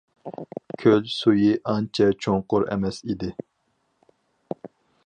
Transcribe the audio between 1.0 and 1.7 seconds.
سۈيى